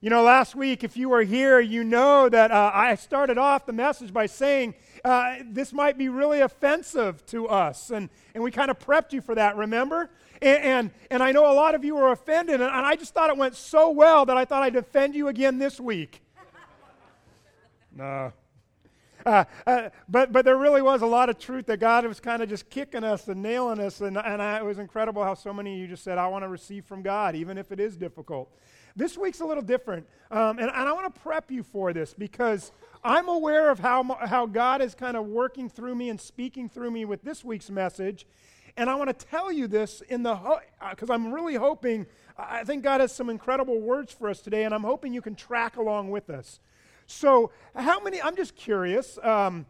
[0.00, 3.66] You know, last week, if you were here, you know that uh, I started off
[3.66, 7.90] the message by saying uh, this might be really offensive to us.
[7.90, 10.08] And, and we kind of prepped you for that, remember?
[10.40, 13.28] And, and, and I know a lot of you were offended, and, I just thought
[13.28, 16.22] it went so well that I thought I'd offend you again this week.
[17.92, 18.32] no.
[19.26, 22.40] Uh, uh, but, but there really was a lot of truth that God was kind
[22.40, 24.00] of just kicking us and nailing us.
[24.00, 26.44] And, and I, it was incredible how so many of you just said, I want
[26.44, 28.48] to receive from God, even if it is difficult.
[28.96, 30.06] This week's a little different.
[30.30, 32.72] Um, and, and I want to prep you for this because
[33.04, 36.90] I'm aware of how, how God is kind of working through me and speaking through
[36.90, 38.26] me with this week's message.
[38.76, 42.06] And I want to tell you this in the because ho- uh, I'm really hoping
[42.38, 45.34] I think God has some incredible words for us today, and I'm hoping you can
[45.34, 46.60] track along with us.
[47.06, 48.22] So, how many?
[48.22, 49.18] I'm just curious.
[49.22, 49.66] Um,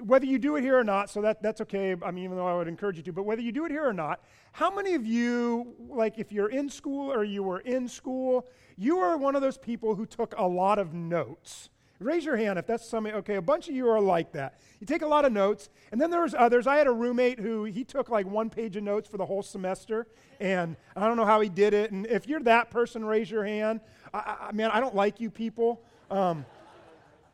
[0.00, 1.94] whether you do it here or not, so that, that's okay.
[2.02, 3.86] I mean, even though I would encourage you to, but whether you do it here
[3.86, 4.20] or not,
[4.52, 8.98] how many of you, like if you're in school or you were in school, you
[8.98, 11.70] are one of those people who took a lot of notes?
[12.00, 13.14] Raise your hand if that's something.
[13.14, 14.58] Okay, a bunch of you are like that.
[14.80, 16.66] You take a lot of notes, and then there's others.
[16.66, 19.42] I had a roommate who he took like one page of notes for the whole
[19.42, 20.08] semester,
[20.40, 21.92] and I don't know how he did it.
[21.92, 23.80] And if you're that person, raise your hand.
[24.12, 25.82] I, I man, I don't like you people.
[26.10, 26.44] Um,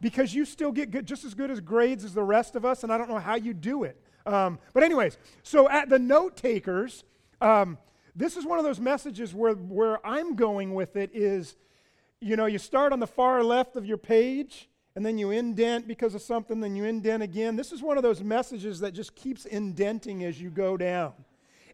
[0.00, 2.82] because you still get good, just as good as grades as the rest of us,
[2.82, 4.00] and I don't know how you do it.
[4.26, 7.04] Um, but, anyways, so at the note takers,
[7.40, 7.78] um,
[8.14, 11.56] this is one of those messages where, where I'm going with it is,
[12.20, 15.86] you know, you start on the far left of your page, and then you indent
[15.86, 17.56] because of something, then you indent again.
[17.56, 21.12] This is one of those messages that just keeps indenting as you go down.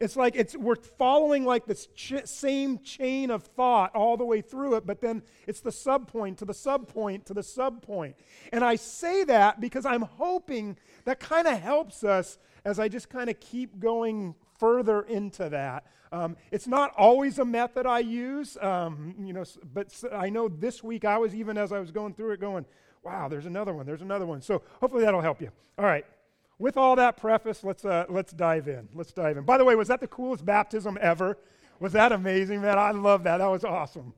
[0.01, 4.41] It's like it's, we're following like the ch- same chain of thought all the way
[4.41, 8.15] through it, but then it's the subpoint to the subpoint to the subpoint.
[8.53, 13.09] And I say that because I'm hoping that kind of helps us as I just
[13.09, 15.87] kind of keep going further into that.
[16.13, 19.45] Um, it's not always a method I use, um, you know,
[19.75, 22.65] but I know this week I was even as I was going through it going,
[23.03, 24.41] wow, there's another one, there's another one.
[24.41, 25.51] So hopefully that'll help you.
[25.79, 26.05] All right
[26.59, 28.89] with all that preface, let's, uh, let's dive in.
[28.95, 29.45] Let's dive in.
[29.45, 31.37] By the way, was that the coolest baptism ever?
[31.81, 32.79] Was that amazing, man?
[32.79, 33.39] I love that.
[33.39, 34.15] That was awesome.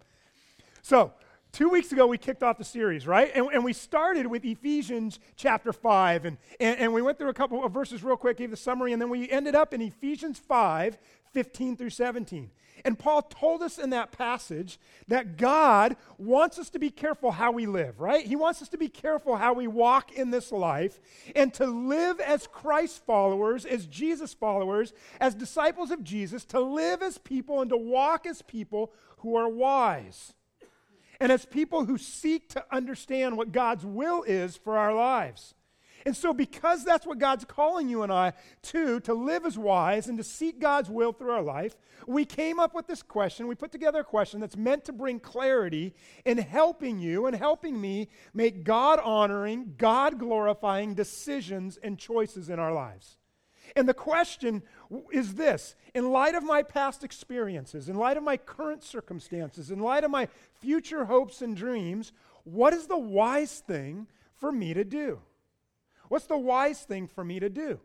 [0.82, 1.12] So,
[1.50, 3.32] two weeks ago, we kicked off the series, right?
[3.34, 6.24] And, and we started with Ephesians chapter 5.
[6.24, 8.92] And, and, and we went through a couple of verses real quick, gave the summary,
[8.92, 10.98] and then we ended up in Ephesians 5
[11.32, 12.50] 15 through 17.
[12.84, 14.78] And Paul told us in that passage
[15.08, 18.24] that God wants us to be careful how we live, right?
[18.24, 21.00] He wants us to be careful how we walk in this life
[21.34, 27.02] and to live as Christ followers, as Jesus followers, as disciples of Jesus, to live
[27.02, 30.34] as people and to walk as people who are wise.
[31.20, 35.54] And as people who seek to understand what God's will is for our lives.
[36.08, 38.32] And so, because that's what God's calling you and I
[38.62, 41.76] to, to live as wise and to seek God's will through our life,
[42.06, 43.46] we came up with this question.
[43.46, 45.92] We put together a question that's meant to bring clarity
[46.24, 52.58] in helping you and helping me make God honoring, God glorifying decisions and choices in
[52.58, 53.18] our lives.
[53.76, 54.62] And the question
[55.12, 59.80] is this In light of my past experiences, in light of my current circumstances, in
[59.80, 60.26] light of my
[60.58, 62.12] future hopes and dreams,
[62.44, 64.06] what is the wise thing
[64.38, 65.20] for me to do?
[66.08, 67.80] What's the wise thing for me to do?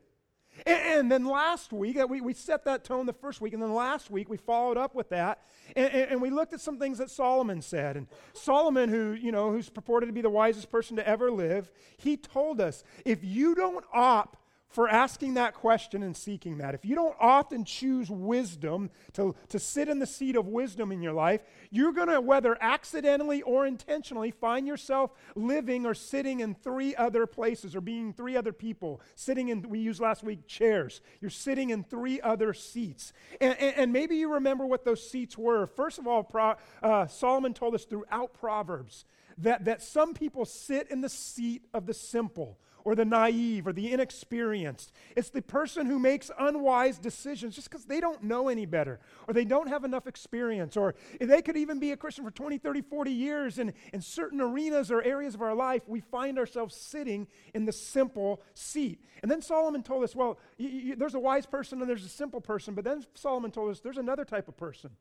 [0.66, 3.74] And, then last week, uh, we, we set that tone the first week, and then
[3.74, 5.42] last week we followed up with that,
[5.76, 7.98] and, and we looked at some things that Solomon said.
[7.98, 11.72] And Solomon, who, you know, who's purported to be the wisest person to ever live,
[11.98, 14.38] he told us if you don't opt
[14.74, 16.74] for asking that question and seeking that.
[16.74, 21.04] If you don't often choose wisdom to, to sit in the seat of wisdom in
[21.04, 26.56] your life, you're going to, whether accidentally or intentionally, find yourself living or sitting in
[26.56, 29.00] three other places or being three other people.
[29.14, 31.02] Sitting in, we used last week, chairs.
[31.22, 33.14] You're sitting in three other seats.
[33.40, 35.68] And, and, and maybe you remember what those seats were.
[35.68, 39.06] First of all, Pro, uh, Solomon told us throughout Proverbs
[39.38, 43.74] that, that some people sit in the seat of the simple or the naive or
[43.74, 44.92] the inexperienced.
[45.16, 49.34] It's the person who makes unwise decisions just because they don't know any better or
[49.34, 52.82] they don't have enough experience or they could even be a Christian for 20, 30,
[52.82, 57.28] 40 years and in certain arenas or areas of our life, we find ourselves sitting
[57.54, 59.02] in the simple seat.
[59.22, 62.10] And then Solomon told us, well, y- y- there's a wise person and there's a
[62.10, 64.92] simple person, but then Solomon told us there's another type of person,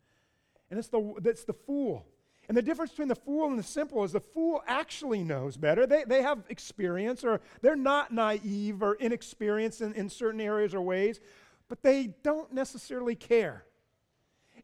[0.71, 2.07] and it's the, it's the fool.
[2.49, 5.87] And the difference between the fool and the simple is the fool actually knows better.
[5.87, 10.83] They, they have experience, or they're not naive or inexperienced in, in certain areas or
[10.83, 11.21] ways,
[11.69, 13.65] but they don't necessarily care.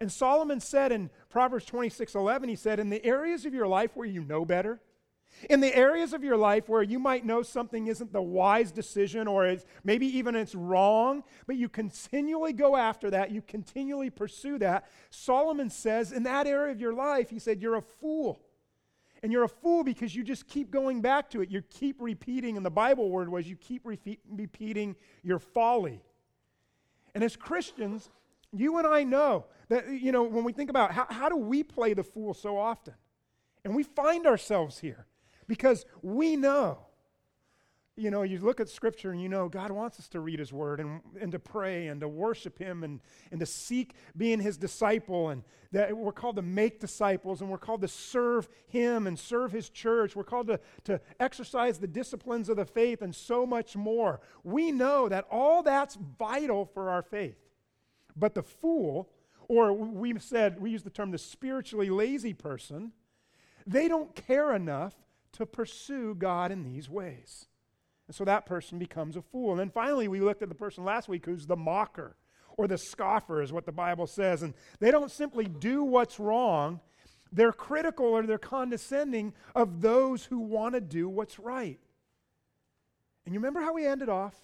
[0.00, 3.92] And Solomon said in Proverbs 26 11, he said, In the areas of your life
[3.94, 4.80] where you know better,
[5.48, 9.28] in the areas of your life where you might know something isn't the wise decision
[9.28, 14.58] or it's, maybe even it's wrong, but you continually go after that, you continually pursue
[14.58, 18.40] that, Solomon says, in that area of your life, he said, you're a fool.
[19.22, 21.50] And you're a fool because you just keep going back to it.
[21.50, 24.94] You keep repeating, and the Bible word was you keep repeating
[25.24, 26.04] your folly.
[27.16, 28.10] And as Christians,
[28.52, 31.64] you and I know that, you know, when we think about how, how do we
[31.64, 32.94] play the fool so often?
[33.64, 35.07] And we find ourselves here
[35.48, 36.88] because we know
[37.98, 40.52] you know, you look at Scripture and you know God wants us to read His
[40.52, 43.00] Word and, and to pray and to worship Him and,
[43.32, 45.30] and to seek being His disciple.
[45.30, 45.42] And
[45.72, 49.68] that we're called to make disciples and we're called to serve Him and serve His
[49.68, 50.14] church.
[50.14, 54.20] We're called to, to exercise the disciplines of the faith and so much more.
[54.44, 57.36] We know that all that's vital for our faith.
[58.16, 59.10] But the fool,
[59.48, 62.92] or we've said, we use the term the spiritually lazy person,
[63.66, 64.94] they don't care enough
[65.38, 67.46] to pursue God in these ways.
[68.06, 69.52] And so that person becomes a fool.
[69.52, 72.16] And then finally, we looked at the person last week who's the mocker
[72.56, 74.42] or the scoffer, is what the Bible says.
[74.42, 76.80] And they don't simply do what's wrong,
[77.30, 81.78] they're critical or they're condescending of those who want to do what's right.
[83.24, 84.34] And you remember how we ended off?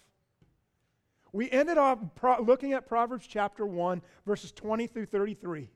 [1.32, 5.70] We ended off pro- looking at Proverbs chapter 1, verses 20 through 33.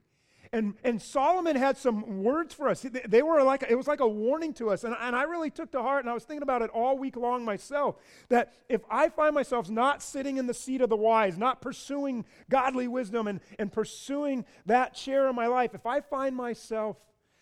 [0.51, 2.83] And, and Solomon had some words for us.
[3.07, 4.83] They were like, it was like a warning to us.
[4.83, 7.15] And, and I really took to heart, and I was thinking about it all week
[7.15, 7.97] long myself,
[8.29, 12.25] that if I find myself not sitting in the seat of the wise, not pursuing
[12.49, 16.97] godly wisdom and, and pursuing that chair in my life, if I find myself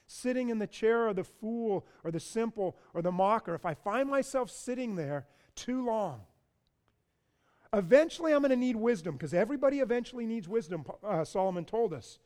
[0.06, 3.74] sitting in the chair of the fool or the simple or the mocker, if I
[3.74, 6.24] find myself sitting there too long,
[7.72, 12.20] eventually I'm going to need wisdom because everybody eventually needs wisdom, uh, Solomon told us.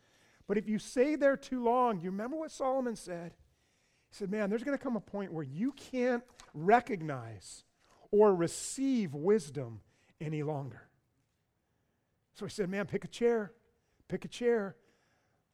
[0.52, 3.32] But if you stay there too long, you remember what Solomon said?
[4.10, 7.64] He said, Man, there's going to come a point where you can't recognize
[8.12, 9.80] or receive wisdom
[10.20, 10.90] any longer.
[12.34, 13.54] So he said, Man, pick a chair,
[14.10, 14.76] pick a chair.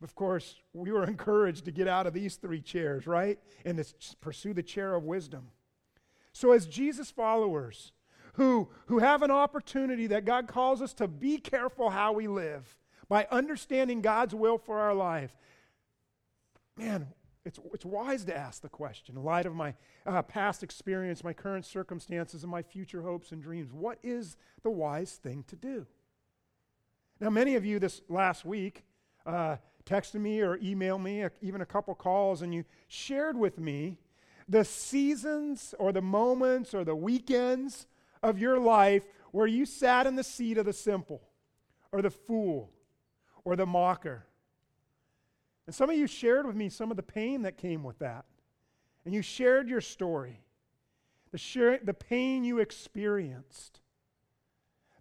[0.02, 3.38] Of course, we were encouraged to get out of these three chairs, right?
[3.66, 3.86] And to
[4.20, 5.50] pursue the chair of wisdom.
[6.34, 7.92] So, as Jesus followers
[8.34, 12.76] who, who have an opportunity that God calls us to be careful how we live,
[13.10, 15.36] by understanding God's will for our life,
[16.78, 17.08] man,
[17.46, 19.74] it's, it's wise to ask the question in light of my
[20.06, 23.72] uh, past experience, my current circumstances, and my future hopes and dreams.
[23.72, 25.86] What is the wise thing to do?
[27.22, 28.84] Now, many of you this last week
[29.26, 29.56] uh,
[29.86, 33.98] texted me or emailed me, uh, even a couple calls, and you shared with me
[34.50, 37.88] the seasons or the moments or the weekends
[38.22, 41.22] of your life where you sat in the seat of the simple
[41.92, 42.72] or the fool
[43.48, 44.26] or the mocker.
[45.68, 48.26] And some of you shared with me some of the pain that came with that.
[49.06, 50.42] And you shared your story,
[51.32, 53.80] the, share, the pain you experienced,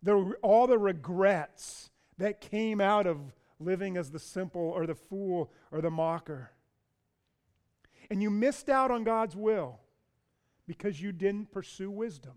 [0.01, 3.19] the, all the regrets that came out of
[3.59, 6.53] living as the simple or the fool or the mocker.
[8.13, 9.81] And you missed out on God's will
[10.69, 12.35] because you didn't pursue wisdom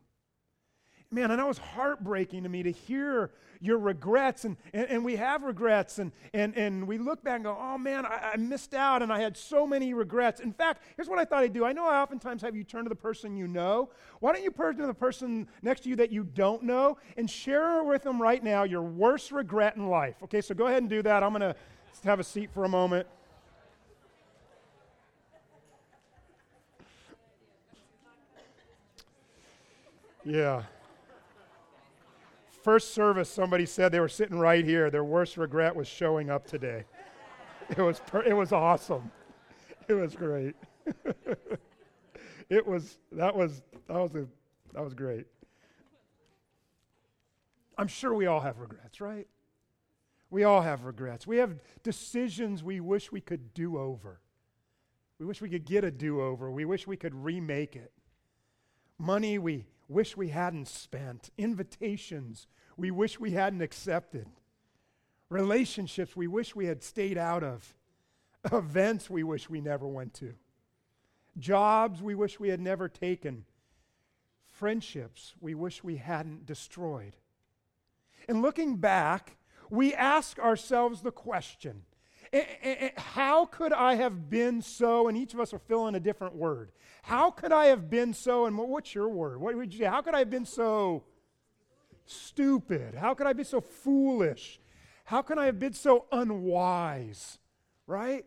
[1.12, 4.46] man, and that was heartbreaking to me to hear your regrets.
[4.46, 7.78] And, and, and we have regrets, and, and, and we look back and go, oh
[7.78, 10.40] man, I, I, missed out, and I had so many regrets.
[10.40, 11.66] In fact, here's what I thought I'd do.
[11.66, 13.90] I know I oftentimes have you turn to the person you know.
[14.20, 17.30] Why don't you turn to the person next to you that you don't know and
[17.30, 20.16] share with them right now your worst regret in life?
[20.24, 21.24] Okay, so go ahead and do that.
[21.24, 21.56] I'm going to
[22.04, 23.08] have a seat for a moment.
[30.24, 30.64] Yeah
[32.62, 34.90] first service, somebody said they were sitting right here.
[34.90, 36.86] Their worst regret was showing up today.
[37.70, 39.12] It was, per- it was awesome.
[39.88, 40.56] It was great.
[42.50, 44.26] it was, that was, that was, a,
[44.74, 45.28] that was great.
[47.78, 49.28] I'm sure we all have regrets, right?
[50.32, 51.28] We all have regrets.
[51.28, 54.20] We have decisions we wish we could do over.
[55.20, 56.50] We wish we could get a do over.
[56.52, 57.92] We wish we could remake it.
[58.98, 61.32] Money we wish we hadn't spent.
[61.38, 64.28] Invitations we wish we hadn't accepted,
[65.30, 67.76] relationships we wish we had stayed out of,
[68.54, 70.34] events we wish we never went to,
[71.38, 73.44] jobs we wish we had never taken,
[74.48, 77.18] friendships we wish we hadn't destroyed.
[78.30, 79.36] And looking back,
[79.70, 81.84] we ask ourselves the question
[82.32, 85.08] Eh, eh, eh, how could I have been so?
[85.08, 86.72] And each of us are filling a different word.
[87.02, 88.46] How could I have been so?
[88.46, 89.40] And what's your word?
[89.40, 89.86] What would you say?
[89.86, 91.04] How could I have been so
[92.06, 92.96] stupid?
[92.96, 94.60] How could I be so foolish?
[95.06, 97.40] How can I have been so unwise?
[97.88, 98.26] Right?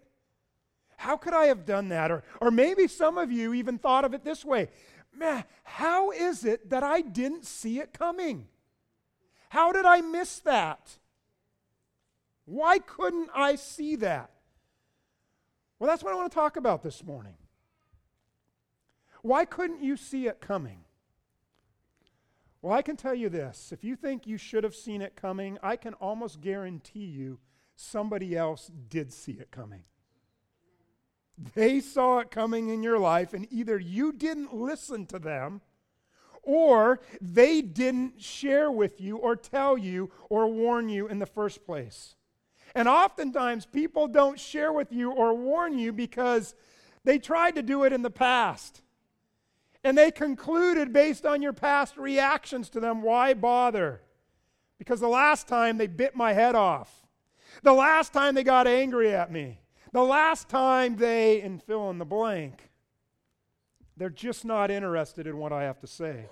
[0.97, 2.11] How could I have done that?
[2.11, 4.69] Or, or maybe some of you even thought of it this way
[5.15, 8.49] Man, how is it that I didn't see it coming?
[9.51, 10.97] How did I miss that?
[12.45, 14.31] Why couldn't I see that?
[15.79, 17.35] Well, that's what I want to talk about this morning.
[19.23, 20.85] Why couldn't you see it coming?
[22.61, 25.59] Well, I can tell you this if you think you should have seen it coming,
[25.63, 27.39] I can almost guarantee you
[27.75, 29.83] somebody else did see it coming.
[31.55, 35.61] They saw it coming in your life, and either you didn't listen to them
[36.43, 41.65] or they didn't share with you or tell you or warn you in the first
[41.65, 42.17] place.
[42.75, 46.55] And oftentimes, people don't share with you or warn you because
[47.05, 48.83] they tried to do it in the past.
[49.85, 54.01] And they concluded based on your past reactions to them, why bother?
[54.79, 57.07] Because the last time they bit my head off.
[57.63, 59.61] The last time they got angry at me.
[59.93, 62.71] The last time they, and fill in the blank,
[63.97, 66.27] they're just not interested in what I have to say.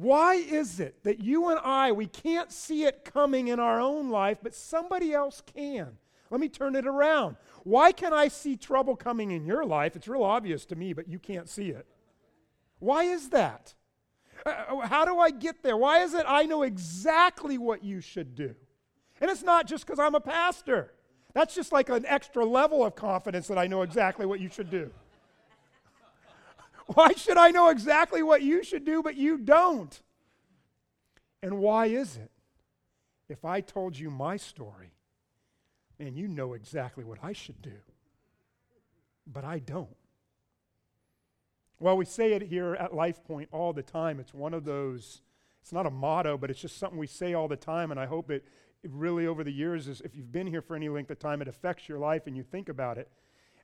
[0.00, 4.10] Why is it that you and I, we can't see it coming in our own
[4.10, 5.98] life, but somebody else can?
[6.30, 7.34] Let me turn it around.
[7.64, 9.96] Why can I see trouble coming in your life?
[9.96, 11.84] It's real obvious to me, but you can't see it.
[12.78, 13.74] Why is that?
[14.46, 15.76] Uh, uh, how do I get there?
[15.76, 18.54] Why is it I know exactly what you should do?
[19.20, 20.92] And it's not just because I'm a pastor.
[21.34, 24.70] That's just like an extra level of confidence that I know exactly what you should
[24.70, 24.92] do.
[26.94, 30.00] Why should I know exactly what you should do, but you don't?
[31.42, 32.30] And why is it?
[33.28, 34.92] If I told you my story,
[36.00, 37.78] and you know exactly what I should do,
[39.26, 39.96] but I don't.
[41.78, 44.18] Well, we say it here at Life Point all the time.
[44.18, 45.20] It's one of those,
[45.60, 48.06] it's not a motto, but it's just something we say all the time, and I
[48.06, 48.44] hope it,
[48.82, 51.42] it really over the years is if you've been here for any length of time,
[51.42, 53.08] it affects your life and you think about it.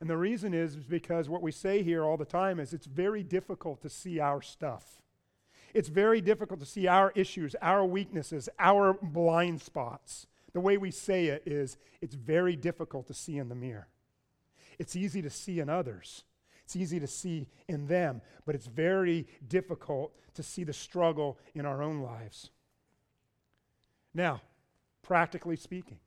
[0.05, 2.85] And the reason is, is because what we say here all the time is it's
[2.85, 5.01] very difficult to see our stuff.
[5.73, 10.27] It's very difficult to see our issues, our weaknesses, our blind spots.
[10.53, 13.89] The way we say it is it's very difficult to see in the mirror.
[14.79, 16.25] It's easy to see in others.
[16.67, 21.65] It's easy to see in them, but it's very difficult to see the struggle in
[21.65, 22.51] our own lives.
[24.13, 24.43] Now,
[25.01, 26.01] practically speaking,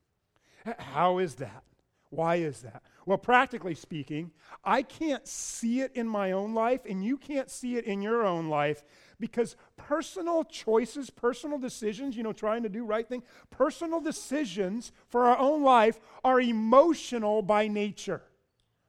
[0.77, 1.63] how is that?
[2.11, 2.83] Why is that?
[3.07, 4.31] Well, practically speaking,
[4.65, 8.25] I can't see it in my own life, and you can't see it in your
[8.25, 8.83] own life
[9.17, 15.23] because personal choices, personal decisions, you know, trying to do right thing, personal decisions for
[15.23, 18.23] our own life are emotional by nature,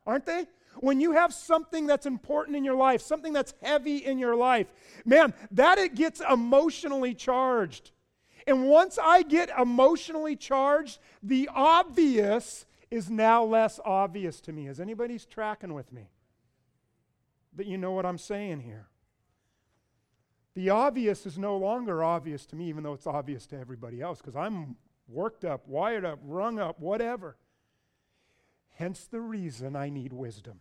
[0.04, 0.48] aren't they?
[0.80, 4.66] When you have something that's important in your life, something that's heavy in your life,
[5.04, 7.92] man, that it gets emotionally charged.
[8.48, 14.66] And once I get emotionally charged, the obvious is now less obvious to me.
[14.66, 16.10] Is anybody's tracking with me?
[17.56, 18.88] That you know what I'm saying here.
[20.54, 24.18] The obvious is no longer obvious to me, even though it's obvious to everybody else,
[24.18, 24.76] because I'm
[25.06, 27.36] worked up, wired up, rung up, whatever.
[28.74, 30.60] Hence the reason I need wisdom.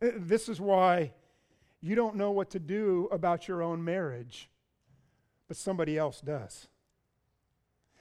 [0.00, 1.12] Uh, this is why
[1.80, 4.48] you don't know what to do about your own marriage,
[5.48, 6.68] but somebody else does.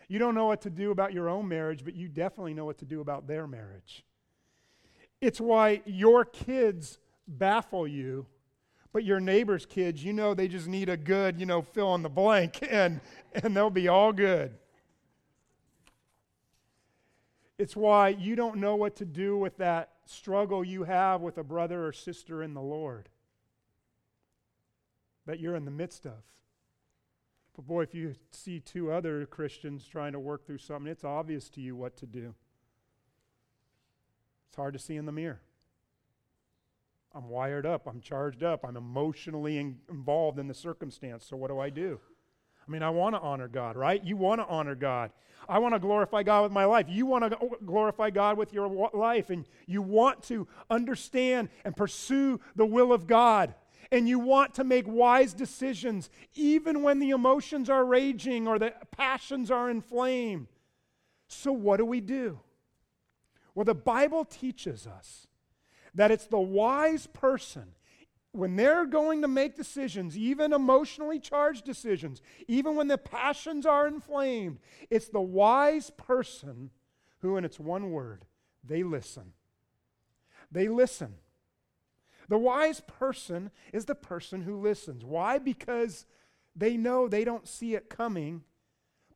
[0.08, 2.78] You don't know what to do about your own marriage, but you definitely know what
[2.80, 4.04] to do about their marriage.
[5.22, 8.26] It's why your kids baffle you,
[8.92, 12.02] but your neighbor's kids, you know they just need a good, you know, fill in
[12.02, 13.00] the blank, and,
[13.34, 14.54] and they'll be all good.
[17.58, 21.44] It's why you don't know what to do with that struggle you have with a
[21.44, 23.10] brother or sister in the Lord
[25.26, 26.22] that you're in the midst of.
[27.56, 31.50] But boy, if you see two other Christians trying to work through something, it's obvious
[31.50, 32.34] to you what to do.
[34.50, 35.42] It's hard to see in the mirror.
[37.16, 41.26] I'm wired up, I'm charged up, I'm emotionally in, involved in the circumstance.
[41.26, 42.00] So, what do I do?
[42.68, 44.04] I mean, I want to honor God, right?
[44.04, 45.12] You want to honor God.
[45.48, 46.88] I want to glorify God with my life.
[46.90, 52.40] You want to glorify God with your life, and you want to understand and pursue
[52.56, 53.54] the will of God
[53.94, 58.74] and you want to make wise decisions even when the emotions are raging or the
[58.90, 60.48] passions are inflamed.
[61.28, 62.40] So, what do we do?
[63.54, 65.28] Well, the Bible teaches us
[65.94, 67.76] that it's the wise person,
[68.32, 73.86] when they're going to make decisions, even emotionally charged decisions, even when the passions are
[73.86, 74.58] inflamed,
[74.90, 76.72] it's the wise person
[77.20, 78.26] who, in its one word,
[78.64, 79.34] they listen.
[80.52, 81.14] They listen.
[82.30, 85.04] The wise person is the person who listens.
[85.04, 85.38] Why?
[85.38, 86.06] Because
[86.56, 88.44] they know they don't see it coming,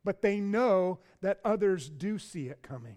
[0.04, 2.96] but they know that others do see it coming.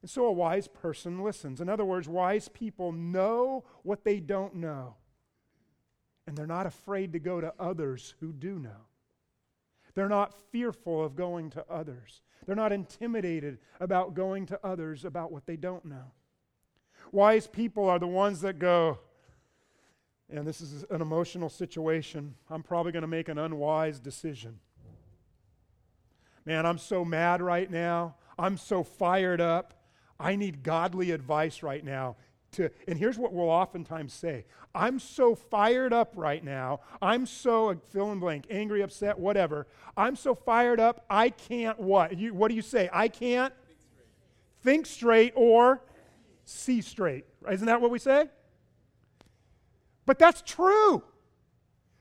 [0.00, 1.60] And so a wise person listens.
[1.60, 4.96] In other words, wise people know what they don't know,
[6.26, 8.88] and they're not afraid to go to others who do know.
[9.94, 12.22] They're not fearful of going to others.
[12.46, 16.12] They're not intimidated about going to others about what they don't know.
[17.12, 18.98] Wise people are the ones that go,
[20.30, 24.58] and this is an emotional situation, I'm probably going to make an unwise decision.
[26.46, 28.16] Man, I'm so mad right now.
[28.38, 29.74] I'm so fired up.
[30.18, 32.16] I need godly advice right now.
[32.52, 36.80] To, and here's what we'll oftentimes say I'm so fired up right now.
[37.00, 39.66] I'm so fill in blank, angry, upset, whatever.
[39.96, 42.18] I'm so fired up, I can't what?
[42.18, 42.88] You, what do you say?
[42.92, 44.06] I can't think straight,
[44.62, 45.82] think straight or
[46.44, 47.24] see straight.
[47.50, 48.28] Isn't that what we say?
[50.06, 51.02] But that's true.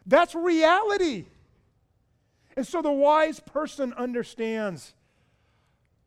[0.05, 1.25] That's reality.
[2.57, 4.93] And so the wise person understands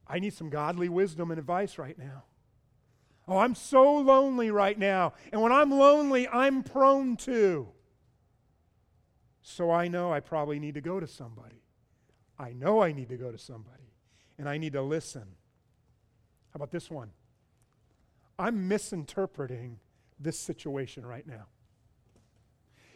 [0.06, 2.24] I need some godly wisdom and advice right now.
[3.26, 5.14] Oh, I'm so lonely right now.
[5.32, 7.68] And when I'm lonely, I'm prone to.
[9.40, 11.62] So I know I probably need to go to somebody.
[12.38, 13.92] I know I need to go to somebody.
[14.38, 15.22] And I need to listen.
[15.22, 17.10] How about this one?
[18.38, 19.78] I'm misinterpreting
[20.18, 21.46] this situation right now.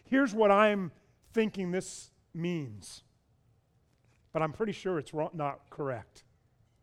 [0.04, 0.90] Here's what I'm
[1.32, 3.02] thinking this means,
[4.32, 6.24] but I'm pretty sure it's not correct,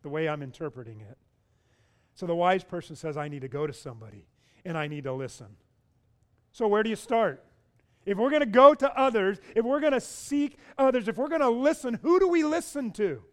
[0.04, 1.18] the way I'm interpreting it.
[2.14, 4.28] So the wise person says, I need to go to somebody
[4.64, 5.48] and I need to listen.
[6.52, 7.44] So, where do you start?
[8.06, 11.28] If we're going to go to others, if we're going to seek others, if we're
[11.28, 13.24] going to listen, who do we listen to?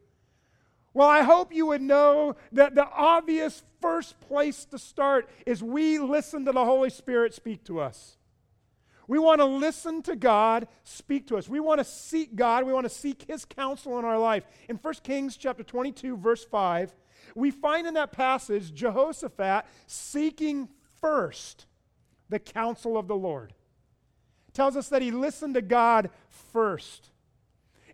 [0.95, 5.99] Well, I hope you would know that the obvious first place to start is we
[5.99, 8.17] listen to the Holy Spirit speak to us.
[9.09, 11.49] We want to listen to God speak to us.
[11.49, 12.65] We want to seek God.
[12.65, 14.45] We want to seek His counsel in our life.
[14.69, 16.95] In 1 Kings chapter 22, verse 5,
[17.35, 20.69] we find in that passage Jehoshaphat seeking
[21.01, 21.67] first
[22.29, 23.53] the counsel of the Lord.
[24.49, 27.11] It tells us that he listened to God first.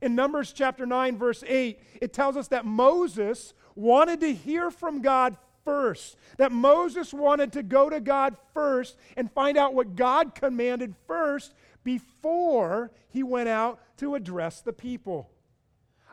[0.01, 5.03] In Numbers chapter 9, verse 8, it tells us that Moses wanted to hear from
[5.03, 6.17] God first.
[6.37, 11.55] That Moses wanted to go to God first and find out what God commanded first
[11.85, 15.31] before he went out to address the people.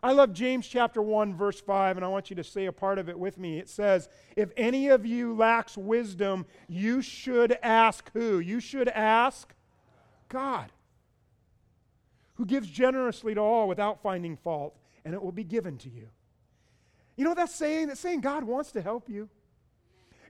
[0.03, 2.99] I love James chapter 1 verse 5 and I want you to say a part
[2.99, 3.57] of it with me.
[3.57, 8.39] It says, "If any of you lacks wisdom, you should ask who?
[8.39, 9.55] You should ask
[10.29, 10.71] God,
[12.35, 16.07] who gives generously to all without finding fault, and it will be given to you."
[17.15, 17.87] You know what that's saying?
[17.87, 19.29] That's saying God wants to help you.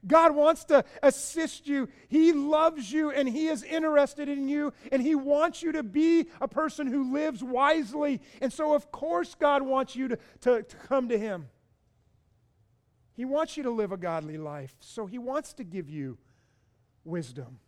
[0.06, 1.88] God wants to assist you.
[2.08, 6.28] He loves you and He is interested in you and He wants you to be
[6.40, 8.20] a person who lives wisely.
[8.40, 11.48] And so, of course, God wants you to, to, to come to Him.
[13.14, 14.74] He wants you to live a godly life.
[14.80, 16.18] So, He wants to give you
[17.04, 17.58] wisdom.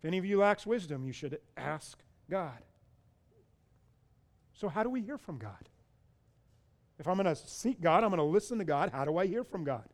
[0.00, 2.58] If any of you lacks wisdom, you should ask God.
[4.54, 5.68] So, how do we hear from God?
[6.98, 8.90] If I'm going to seek God, I'm going to listen to God.
[8.90, 9.84] How do I hear from God?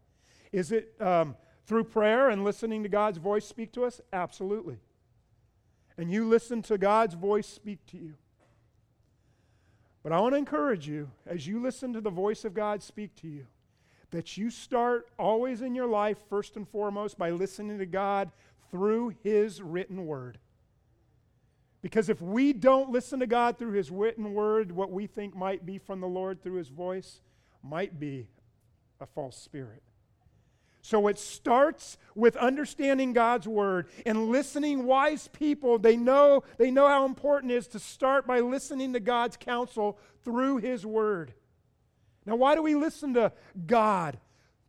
[0.52, 1.34] Is it um,
[1.66, 4.00] through prayer and listening to God's voice speak to us?
[4.12, 4.78] Absolutely.
[5.96, 8.14] And you listen to God's voice speak to you.
[10.02, 13.14] But I want to encourage you, as you listen to the voice of God speak
[13.16, 13.46] to you,
[14.10, 18.30] that you start always in your life, first and foremost, by listening to God
[18.70, 20.38] through His written word.
[21.82, 25.64] Because if we don't listen to God through His written word, what we think might
[25.64, 27.20] be from the Lord through His voice
[27.62, 28.28] might be
[29.00, 29.82] a false spirit.
[30.82, 36.88] So it starts with understanding God's word and listening wise people they know they know
[36.88, 41.34] how important it is to start by listening to God's counsel through his word.
[42.24, 43.32] Now why do we listen to
[43.66, 44.18] God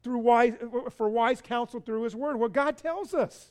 [0.04, 0.54] through wise
[0.92, 2.38] for wise counsel through his word?
[2.38, 3.51] Well God tells us.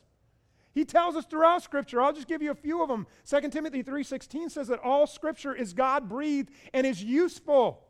[0.72, 2.00] He tells us throughout scripture.
[2.00, 3.06] I'll just give you a few of them.
[3.24, 7.84] 2 Timothy 3:16 says that all scripture is God-breathed and is useful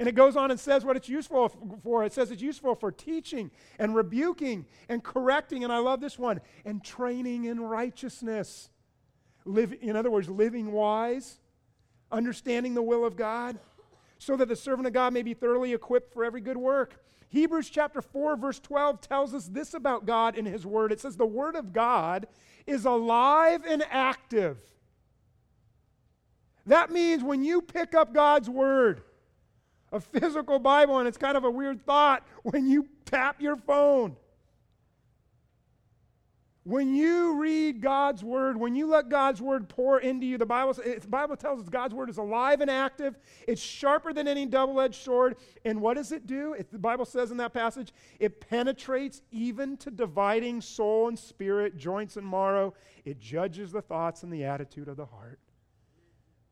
[0.00, 1.48] and it goes on and says what it's useful
[1.82, 2.04] for.
[2.04, 6.40] It says it's useful for teaching and rebuking and correcting, and I love this one,
[6.64, 8.70] and training in righteousness.
[9.44, 11.40] Live, in other words, living wise,
[12.12, 13.58] understanding the will of God,
[14.18, 17.02] so that the servant of God may be thoroughly equipped for every good work.
[17.30, 20.92] Hebrews chapter 4, verse 12 tells us this about God in His Word.
[20.92, 22.26] It says, The Word of God
[22.66, 24.58] is alive and active.
[26.66, 29.02] That means when you pick up God's Word,
[29.92, 34.16] a physical Bible, and it's kind of a weird thought when you tap your phone.
[36.68, 40.74] When you read God's word, when you let God's word pour into you, the Bible,
[40.74, 43.18] the Bible tells us God's word is alive and active.
[43.46, 45.36] It's sharper than any double edged sword.
[45.64, 46.52] And what does it do?
[46.52, 51.78] It, the Bible says in that passage, it penetrates even to dividing soul and spirit,
[51.78, 52.74] joints and marrow.
[53.02, 55.40] It judges the thoughts and the attitude of the heart.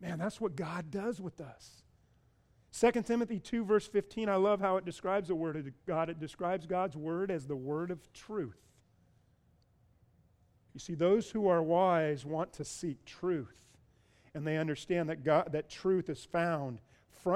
[0.00, 1.82] Man, that's what God does with us.
[2.72, 6.08] 2 Timothy 2, verse 15, I love how it describes the Word of God.
[6.08, 8.56] It describes God's Word as the Word of truth.
[10.76, 13.56] You see, those who are wise want to seek truth,
[14.34, 16.80] and they understand that, God, that truth is found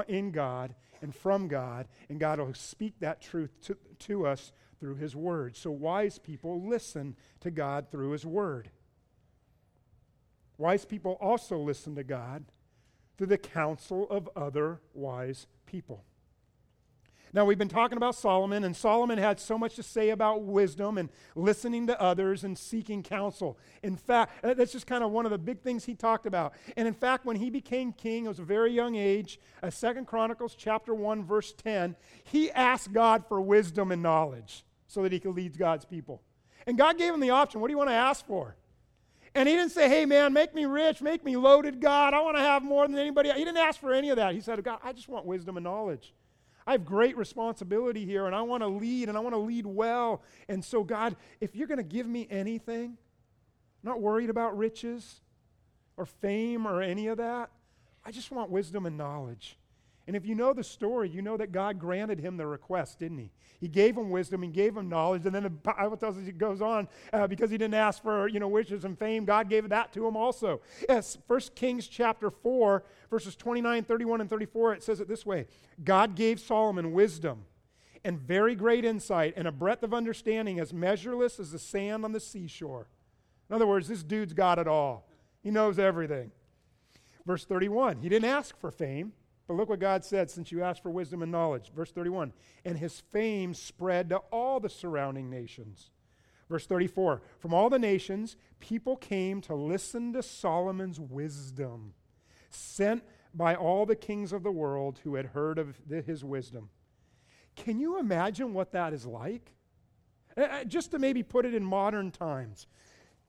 [0.07, 4.97] in God and from God, and God will speak that truth to, to us through
[4.97, 5.57] His Word.
[5.57, 8.69] So, wise people listen to God through His Word.
[10.59, 12.45] Wise people also listen to God
[13.17, 16.03] through the counsel of other wise people.
[17.33, 20.97] Now, we've been talking about Solomon, and Solomon had so much to say about wisdom
[20.97, 23.57] and listening to others and seeking counsel.
[23.83, 26.53] In fact, that's just kind of one of the big things he talked about.
[26.75, 30.07] And in fact, when he became king, it was a very young age, uh, Second
[30.07, 35.19] Chronicles chapter 1, verse 10, he asked God for wisdom and knowledge so that he
[35.19, 36.21] could lead God's people.
[36.67, 38.57] And God gave him the option what do you want to ask for?
[39.33, 42.13] And he didn't say, hey, man, make me rich, make me loaded, God.
[42.13, 43.31] I want to have more than anybody.
[43.31, 44.33] He didn't ask for any of that.
[44.33, 46.13] He said, God, I just want wisdom and knowledge.
[46.65, 49.65] I have great responsibility here and I want to lead and I want to lead
[49.65, 50.21] well.
[50.47, 52.97] And so, God, if you're going to give me anything,
[53.83, 55.21] I'm not worried about riches
[55.97, 57.49] or fame or any of that.
[58.05, 59.57] I just want wisdom and knowledge.
[60.07, 63.19] And if you know the story, you know that God granted him the request, didn't
[63.19, 63.31] he?
[63.59, 66.39] He gave him wisdom, he gave him knowledge, and then the Bible tells us it
[66.39, 69.25] goes on uh, because he didn't ask for you know riches and fame.
[69.25, 70.61] God gave that to him also.
[70.89, 74.73] Yes, First Kings chapter four, verses 29, 31, and 34.
[74.73, 75.45] It says it this way:
[75.83, 77.45] God gave Solomon wisdom
[78.03, 82.11] and very great insight and a breadth of understanding as measureless as the sand on
[82.11, 82.87] the seashore.
[83.49, 85.07] In other words, this dude's got it all.
[85.43, 86.31] He knows everything.
[87.25, 89.13] Verse 31, he didn't ask for fame.
[89.51, 91.73] But look what God said since you asked for wisdom and knowledge.
[91.75, 92.31] Verse 31
[92.63, 95.89] And his fame spread to all the surrounding nations.
[96.49, 101.95] Verse 34 From all the nations, people came to listen to Solomon's wisdom,
[102.49, 106.69] sent by all the kings of the world who had heard of the, his wisdom.
[107.57, 109.53] Can you imagine what that is like?
[110.37, 112.67] Uh, just to maybe put it in modern times.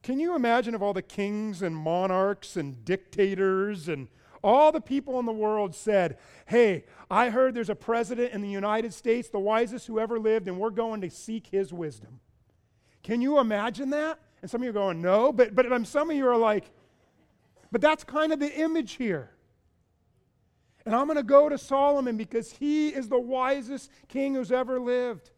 [0.04, 4.06] Can you imagine of all the kings and monarchs and dictators and
[4.42, 8.48] all the people in the world said, Hey, I heard there's a president in the
[8.48, 12.20] United States, the wisest who ever lived, and we're going to seek his wisdom.
[13.02, 14.18] Can you imagine that?
[14.40, 16.64] And some of you are going, No, but, but some of you are like,
[17.70, 19.30] But that's kind of the image here.
[20.84, 24.80] And I'm going to go to Solomon because he is the wisest king who's ever
[24.80, 25.30] lived.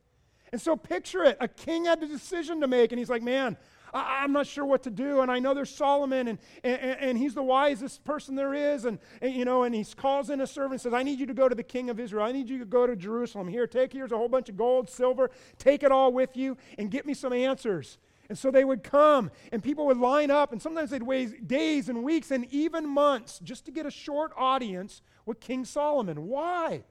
[0.52, 1.36] And so picture it.
[1.40, 3.56] A king had a decision to make, and he's like, Man,
[3.94, 5.20] I, am not sure what to do.
[5.20, 8.84] And I know there's Solomon, and, and, and he's the wisest person there is.
[8.84, 11.26] And, and, you know, and he calls in a servant and says, I need you
[11.26, 12.24] to go to the king of Israel.
[12.24, 13.46] I need you to go to Jerusalem.
[13.48, 15.30] Here, take here's a whole bunch of gold, silver.
[15.58, 17.98] Take it all with you and get me some answers.
[18.28, 21.88] And so they would come, and people would line up, and sometimes they'd wait days
[21.90, 26.26] and weeks and even months just to get a short audience with King Solomon.
[26.26, 26.84] Why?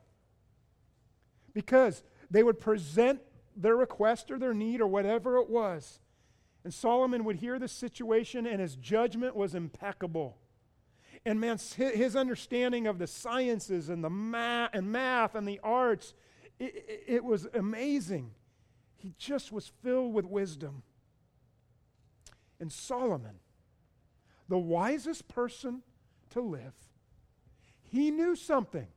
[1.54, 3.20] Because they would present
[3.56, 6.00] their request or their need or whatever it was.
[6.64, 10.38] And Solomon would hear the situation, and his judgment was impeccable.
[11.26, 16.14] And man, his understanding of the sciences and the math and math and the arts,
[16.60, 18.32] it, it was amazing.
[18.98, 20.84] He just was filled with wisdom.
[22.60, 23.40] And Solomon,
[24.48, 25.82] the wisest person
[26.30, 26.74] to live,
[27.82, 28.88] he knew something.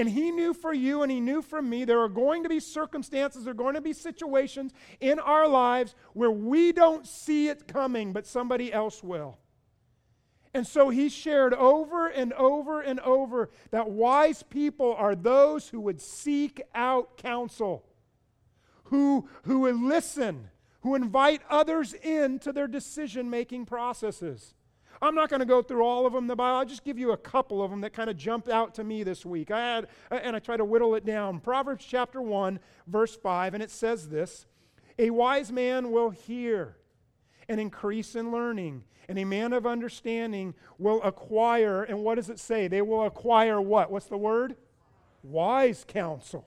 [0.00, 2.58] And he knew for you and he knew for me there are going to be
[2.58, 7.68] circumstances, there are going to be situations in our lives where we don't see it
[7.68, 9.36] coming, but somebody else will.
[10.54, 15.82] And so he shared over and over and over that wise people are those who
[15.82, 17.84] would seek out counsel,
[18.84, 20.48] who, who would listen,
[20.80, 24.54] who invite others into their decision making processes.
[25.02, 26.58] I'm not going to go through all of them in the Bible.
[26.58, 29.02] I'll just give you a couple of them that kind of jumped out to me
[29.02, 29.50] this week.
[29.50, 31.40] I had, and I try to whittle it down.
[31.40, 34.46] Proverbs chapter 1, verse 5, and it says this
[34.98, 36.76] A wise man will hear
[37.48, 42.38] and increase in learning, and a man of understanding will acquire, and what does it
[42.38, 42.68] say?
[42.68, 43.90] They will acquire what?
[43.90, 44.56] What's the word?
[45.22, 46.46] Wise counsel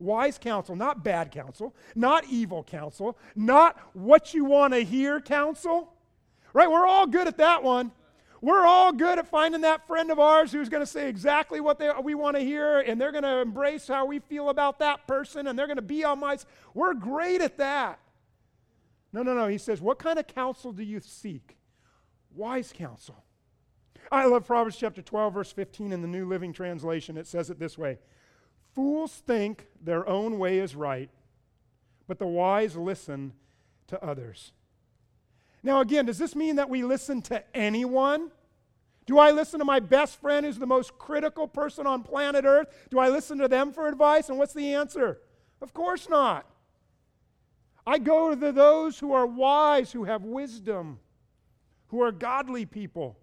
[0.00, 5.92] wise counsel, not bad counsel, not evil counsel, not what you want to hear counsel,
[6.52, 6.70] Right?
[6.70, 7.92] We're all good at that one.
[8.40, 11.78] We're all good at finding that friend of ours who's going to say exactly what
[11.78, 15.06] they, we want to hear, and they're going to embrace how we feel about that
[15.08, 16.38] person, and they're going to be on my.
[16.72, 17.98] We're great at that.
[19.12, 19.48] No, no, no.
[19.48, 21.56] He says, What kind of counsel do you seek?
[22.34, 23.24] Wise counsel.
[24.10, 27.16] I love Proverbs chapter 12, verse 15 in the New Living Translation.
[27.16, 27.98] It says it this way
[28.74, 31.10] Fools think their own way is right,
[32.06, 33.32] but the wise listen
[33.88, 34.52] to others.
[35.62, 38.30] Now, again, does this mean that we listen to anyone?
[39.06, 42.68] Do I listen to my best friend who's the most critical person on planet Earth?
[42.90, 44.28] Do I listen to them for advice?
[44.28, 45.18] And what's the answer?
[45.62, 46.46] Of course not.
[47.86, 50.98] I go to those who are wise, who have wisdom,
[51.86, 53.18] who are godly people.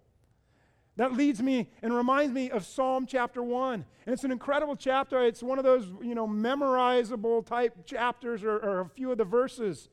[0.97, 3.73] That leads me and reminds me of Psalm chapter 1.
[3.73, 5.21] And it's an incredible chapter.
[5.23, 9.25] It's one of those, you know, memorizable type chapters or, or a few of the
[9.25, 9.89] verses.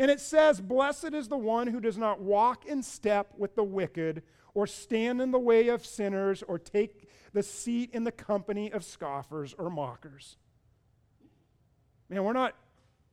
[0.00, 3.62] And it says, Blessed is the one who does not walk in step with the
[3.62, 4.22] wicked,
[4.54, 8.82] or stand in the way of sinners, or take the seat in the company of
[8.82, 10.38] scoffers or mockers.
[12.08, 12.56] Man, we're not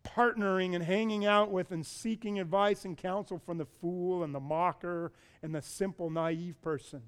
[0.06, 4.40] partnering and hanging out with and seeking advice and counsel from the fool and the
[4.40, 5.12] mocker
[5.44, 7.02] and the simple, naive person.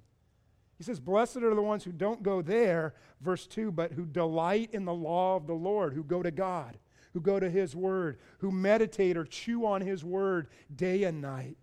[0.78, 4.72] He says, Blessed are the ones who don't go there, verse 2, but who delight
[4.74, 6.78] in the law of the Lord, who go to God,
[7.14, 11.58] who go to His Word, who meditate or chew on His Word day and night.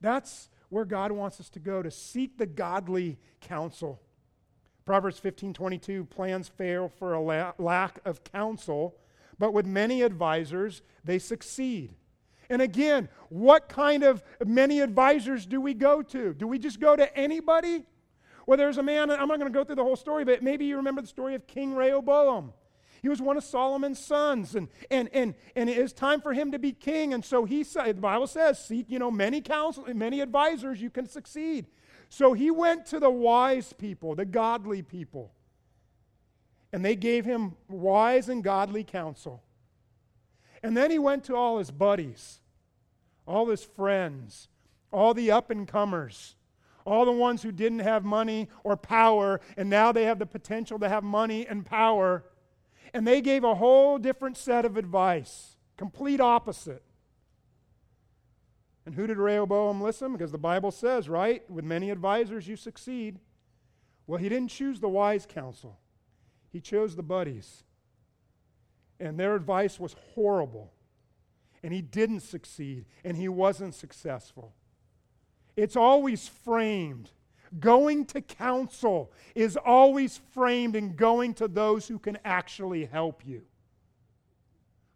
[0.00, 4.00] That's where God wants us to go, to seek the godly counsel.
[4.84, 8.96] Proverbs 15 22 plans fail for a la- lack of counsel,
[9.38, 11.94] but with many advisors, they succeed.
[12.50, 16.32] And again, what kind of many advisors do we go to?
[16.32, 17.84] Do we just go to anybody?
[18.46, 20.64] Well, there's a man, I'm not going to go through the whole story, but maybe
[20.64, 22.54] you remember the story of King Rehoboam.
[23.02, 26.52] He was one of Solomon's sons, and, and, and, and it is time for him
[26.52, 27.14] to be king.
[27.14, 30.90] And so he said, the Bible says, seek, you know, many counsel, many advisors, you
[30.90, 31.66] can succeed.
[32.08, 35.32] So he went to the wise people, the godly people,
[36.72, 39.42] and they gave him wise and godly counsel.
[40.62, 42.40] And then he went to all his buddies,
[43.26, 44.48] all his friends,
[44.90, 46.34] all the up and comers,
[46.84, 50.78] all the ones who didn't have money or power, and now they have the potential
[50.78, 52.24] to have money and power.
[52.94, 56.82] And they gave a whole different set of advice, complete opposite.
[58.86, 60.12] And who did Rehoboam listen?
[60.12, 61.48] Because the Bible says, right?
[61.50, 63.18] With many advisors, you succeed.
[64.06, 65.78] Well, he didn't choose the wise counsel,
[66.50, 67.64] he chose the buddies.
[69.00, 70.72] And their advice was horrible.
[71.62, 74.54] And he didn't succeed, and he wasn't successful.
[75.56, 77.10] It's always framed
[77.58, 83.42] Going to counsel is always framed in going to those who can actually help you,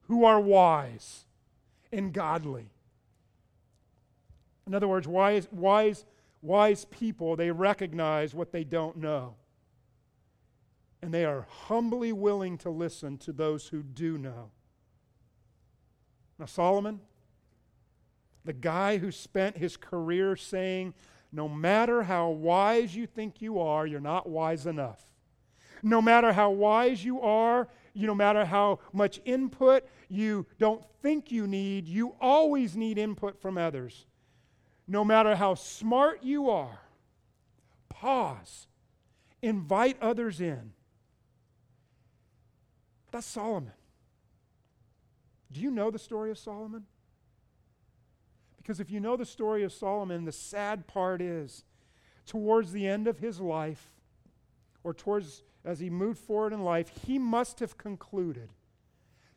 [0.03, 1.25] who are wise
[1.93, 2.71] and godly.
[4.67, 6.05] In other words, wise, wise,
[6.41, 9.35] wise people, they recognize what they don't know.
[11.01, 14.51] And they are humbly willing to listen to those who do know.
[16.38, 17.01] Now, Solomon,
[18.45, 20.95] the guy who spent his career saying,
[21.33, 25.01] no matter how wise you think you are, you're not wise enough.
[25.83, 31.33] No matter how wise you are, you, no matter how much input you don't think
[31.33, 34.07] you need, you always need input from others.
[34.87, 36.81] No matter how smart you are,
[37.88, 38.68] pause,
[39.40, 40.73] invite others in.
[43.11, 43.73] That's Solomon.
[45.51, 46.85] Do you know the story of Solomon?
[48.62, 51.64] Because if you know the story of Solomon, the sad part is
[52.27, 53.90] towards the end of his life,
[54.85, 58.51] or towards as he moved forward in life, he must have concluded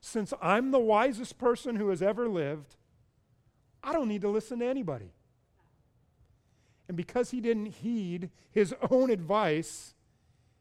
[0.06, 2.76] since I'm the wisest person who has ever lived,
[3.84, 5.12] I don't need to listen to anybody.
[6.88, 9.95] And because he didn't heed his own advice,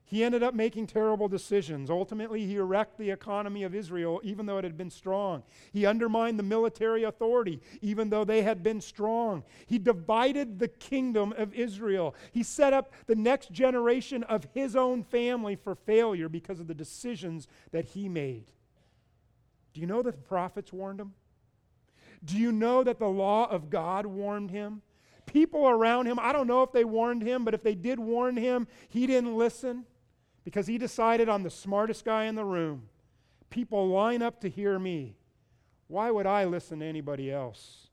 [0.07, 1.88] he ended up making terrible decisions.
[1.88, 5.43] Ultimately, he wrecked the economy of Israel, even though it had been strong.
[5.73, 9.45] He undermined the military authority, even though they had been strong.
[9.67, 12.14] He divided the kingdom of Israel.
[12.33, 16.75] He set up the next generation of his own family for failure because of the
[16.75, 18.45] decisions that he made.
[19.73, 21.14] Do you know that the prophets warned him?
[22.23, 24.83] Do you know that the law of God warned him?
[25.25, 28.37] People around him, I don't know if they warned him, but if they did warn
[28.37, 29.87] him, he didn't listen
[30.44, 32.88] because he decided I'm the smartest guy in the room.
[33.50, 35.16] People line up to hear me.
[35.88, 37.88] Why would I listen to anybody else?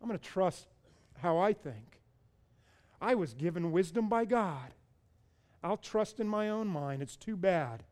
[0.00, 0.68] I'm going to trust
[1.18, 2.00] how I think.
[3.00, 4.74] I was given wisdom by God.
[5.62, 7.02] I'll trust in my own mind.
[7.02, 7.84] It's too bad.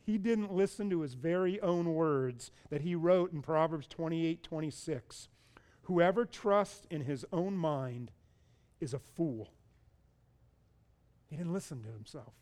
[0.00, 5.28] He didn't listen to his very own words that he wrote in Proverbs 28 26.
[5.82, 8.12] Whoever trusts in his own mind
[8.80, 9.52] is a fool.
[11.28, 12.32] He didn't listen to himself.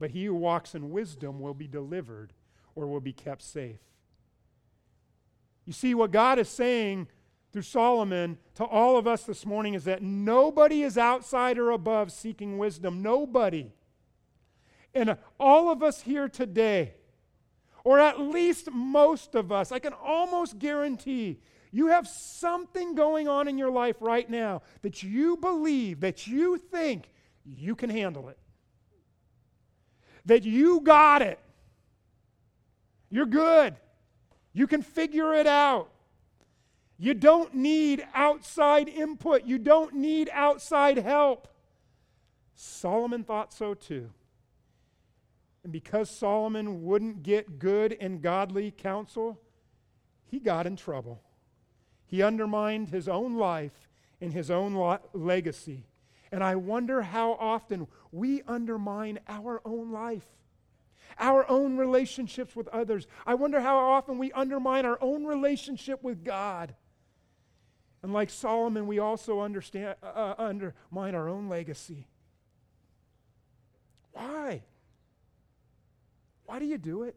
[0.00, 2.32] But he who walks in wisdom will be delivered
[2.74, 3.78] or will be kept safe.
[5.66, 7.06] You see, what God is saying
[7.52, 12.10] through Solomon to all of us this morning is that nobody is outside or above
[12.10, 13.02] seeking wisdom.
[13.02, 13.72] Nobody.
[14.94, 16.94] And all of us here today,
[17.84, 21.40] or at least most of us, I can almost guarantee
[21.72, 26.56] you have something going on in your life right now that you believe, that you
[26.56, 27.10] think
[27.44, 28.38] you can handle it
[30.26, 31.38] that you got it.
[33.10, 33.76] You're good.
[34.52, 35.90] You can figure it out.
[36.98, 41.48] You don't need outside input, you don't need outside help.
[42.54, 44.10] Solomon thought so too.
[45.62, 49.40] And because Solomon wouldn't get good and godly counsel,
[50.26, 51.22] he got in trouble.
[52.06, 53.88] He undermined his own life
[54.20, 55.84] and his own lo- legacy.
[56.32, 60.26] And I wonder how often we undermine our own life,
[61.18, 63.06] our own relationships with others.
[63.26, 66.74] I wonder how often we undermine our own relationship with God.
[68.02, 72.06] And like Solomon, we also understand, uh, uh undermine our own legacy.
[74.12, 74.62] Why?
[76.46, 77.16] Why do you do it?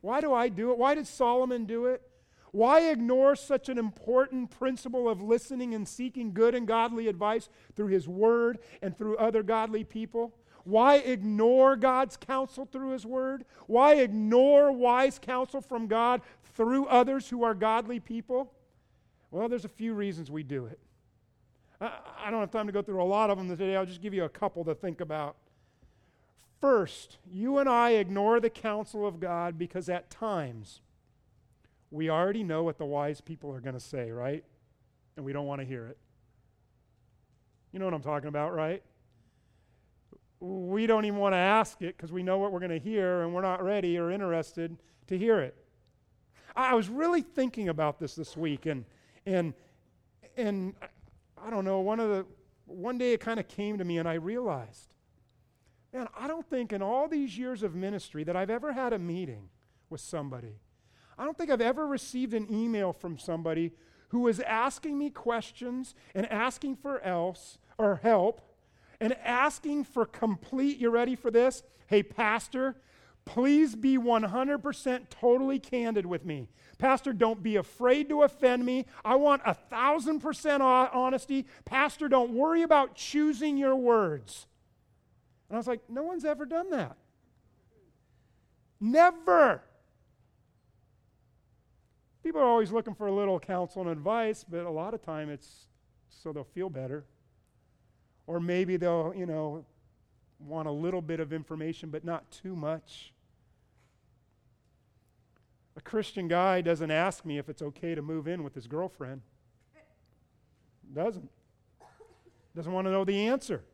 [0.00, 0.78] Why do I do it?
[0.78, 2.02] Why did Solomon do it?
[2.52, 7.88] Why ignore such an important principle of listening and seeking good and godly advice through
[7.88, 10.34] His Word and through other godly people?
[10.64, 13.44] Why ignore God's counsel through His Word?
[13.66, 16.20] Why ignore wise counsel from God
[16.54, 18.52] through others who are godly people?
[19.30, 20.78] Well, there's a few reasons we do it.
[21.80, 23.74] I, don't have time to go through a lot of them today.
[23.74, 25.36] I'll just give you a couple to think about.
[26.60, 30.80] First, you and I ignore the counsel of God because at times,
[31.92, 34.42] we already know what the wise people are going to say, right?
[35.16, 35.98] And we don't want to hear it.
[37.70, 38.82] You know what I'm talking about, right?
[40.40, 43.22] We don't even want to ask it because we know what we're going to hear
[43.22, 44.74] and we're not ready or interested
[45.08, 45.54] to hear it.
[46.56, 48.84] I was really thinking about this this week and
[49.24, 49.54] and
[50.36, 50.74] and
[51.42, 52.26] I don't know, one of the
[52.66, 54.94] one day it kind of came to me and I realized,
[55.92, 58.98] man, I don't think in all these years of ministry that I've ever had a
[58.98, 59.50] meeting
[59.90, 60.56] with somebody
[61.22, 63.70] I don't think I've ever received an email from somebody
[64.08, 68.40] who was asking me questions and asking for else or help
[69.00, 71.62] and asking for complete, you ready for this?
[71.86, 72.74] Hey, Pastor,
[73.24, 76.48] please be 100% totally candid with me.
[76.78, 78.86] Pastor, don't be afraid to offend me.
[79.04, 81.46] I want a thousand percent honesty.
[81.64, 84.48] Pastor, don't worry about choosing your words.
[85.48, 86.96] And I was like, no one's ever done that.
[88.80, 89.62] Never.
[92.22, 95.28] People are always looking for a little counsel and advice, but a lot of time
[95.28, 95.66] it's
[96.08, 97.04] so they'll feel better.
[98.26, 99.64] Or maybe they'll, you know,
[100.38, 103.12] want a little bit of information, but not too much.
[105.76, 109.22] A Christian guy doesn't ask me if it's okay to move in with his girlfriend.
[110.94, 111.28] Doesn't.
[112.54, 113.64] Doesn't want to know the answer.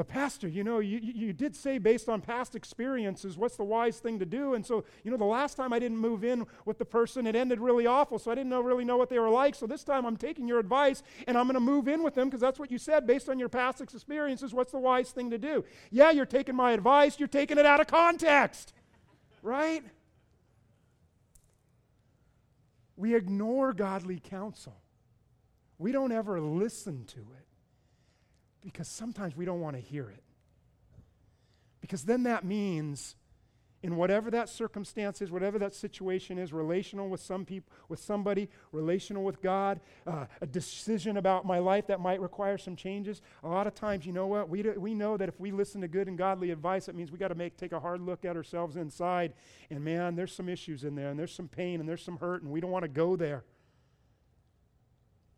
[0.00, 3.98] But, Pastor, you know, you, you did say based on past experiences, what's the wise
[3.98, 4.54] thing to do?
[4.54, 7.36] And so, you know, the last time I didn't move in with the person, it
[7.36, 8.18] ended really awful.
[8.18, 9.54] So I didn't know, really know what they were like.
[9.54, 12.28] So this time I'm taking your advice and I'm going to move in with them
[12.28, 14.54] because that's what you said based on your past experiences.
[14.54, 15.66] What's the wise thing to do?
[15.90, 18.72] Yeah, you're taking my advice, you're taking it out of context,
[19.42, 19.82] right?
[22.96, 24.80] We ignore godly counsel,
[25.76, 27.49] we don't ever listen to it.
[28.62, 30.22] Because sometimes we don't want to hear it.
[31.80, 33.16] Because then that means
[33.82, 38.48] in whatever that circumstance is, whatever that situation is, relational with some people, with somebody,
[38.72, 43.22] relational with God, uh, a decision about my life that might require some changes.
[43.42, 44.50] A lot of times, you know what?
[44.50, 47.10] We, do, we know that if we listen to good and godly advice, it means
[47.10, 49.32] we got to make take a hard look at ourselves inside.
[49.70, 52.42] And man, there's some issues in there, and there's some pain, and there's some hurt,
[52.42, 53.44] and we don't want to go there.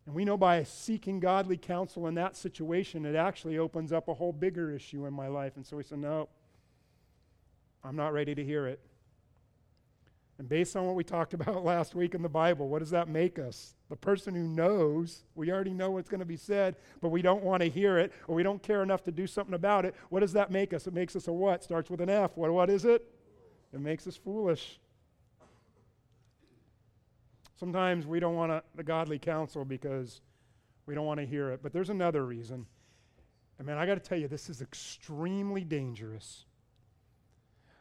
[0.05, 4.13] And we know by seeking godly counsel in that situation, it actually opens up a
[4.13, 5.53] whole bigger issue in my life.
[5.55, 6.27] And so we said, no,
[7.83, 8.79] I'm not ready to hear it.
[10.39, 13.07] And based on what we talked about last week in the Bible, what does that
[13.07, 13.75] make us?
[13.89, 17.43] The person who knows, we already know what's going to be said, but we don't
[17.43, 19.95] want to hear it or we don't care enough to do something about it.
[20.09, 20.85] What does that make us?
[20.85, 21.63] It makes us a what?
[21.63, 22.35] Starts with an F.
[22.35, 23.07] What, what is it?
[23.73, 24.79] It makes us foolish.
[27.59, 30.21] Sometimes we don't want the godly counsel because
[30.85, 31.61] we don't want to hear it.
[31.61, 32.65] But there's another reason.
[33.59, 36.45] I mean, I got to tell you, this is extremely dangerous.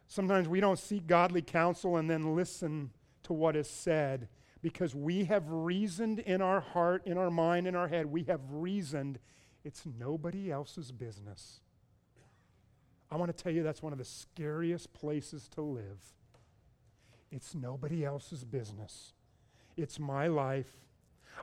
[0.06, 2.90] Sometimes we don't seek godly counsel and then listen
[3.24, 4.28] to what is said
[4.60, 8.40] because we have reasoned in our heart, in our mind, in our head, we have
[8.50, 9.18] reasoned
[9.64, 11.60] it's nobody else's business.
[13.10, 16.00] I want to tell you that's one of the scariest places to live.
[17.30, 19.12] It's nobody else's business.
[19.76, 20.70] It's my life.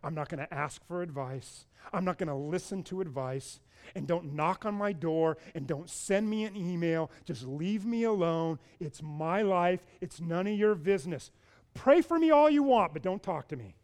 [0.04, 1.66] I'm not going to ask for advice.
[1.92, 3.60] I'm not going to listen to advice.
[3.96, 7.10] And don't knock on my door and don't send me an email.
[7.26, 8.60] Just leave me alone.
[8.80, 9.86] It's my life.
[10.02, 11.32] It's none of your business.
[11.74, 13.76] Pray for me all you want, but don't talk to me.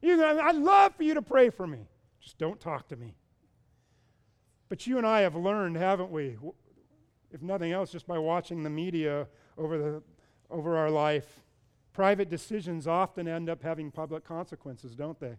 [0.00, 1.88] You, I'd love for you to pray for me.
[2.20, 3.14] Just don't talk to me.
[4.68, 6.36] But you and I have learned, haven't we?
[7.30, 9.28] If nothing else, just by watching the media
[9.58, 10.02] over, the,
[10.50, 11.40] over our life,
[11.96, 15.38] Private decisions often end up having public consequences, don't they?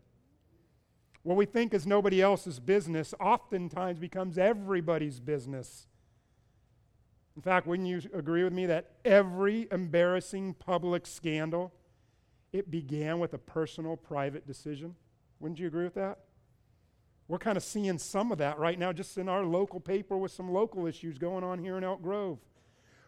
[1.22, 5.86] What we think is nobody else's business oftentimes becomes everybody's business.
[7.36, 11.72] In fact, wouldn't you agree with me that every embarrassing public scandal
[12.52, 14.96] it began with a personal private decision?
[15.40, 16.18] Wouldn't you agree with that?
[17.28, 20.32] We're kind of seeing some of that right now just in our local paper with
[20.32, 22.40] some local issues going on here in Elk Grove.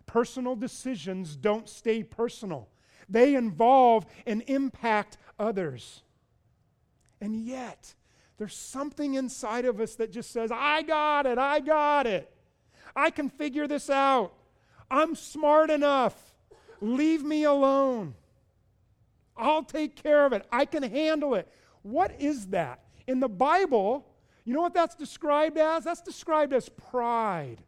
[0.05, 2.69] Personal decisions don't stay personal.
[3.09, 6.03] They involve and impact others.
[7.19, 7.95] And yet,
[8.37, 12.31] there's something inside of us that just says, I got it, I got it.
[12.95, 14.33] I can figure this out.
[14.89, 16.33] I'm smart enough.
[16.81, 18.15] Leave me alone.
[19.35, 20.45] I'll take care of it.
[20.51, 21.47] I can handle it.
[21.81, 22.81] What is that?
[23.07, 24.05] In the Bible,
[24.45, 25.83] you know what that's described as?
[25.83, 27.63] That's described as pride.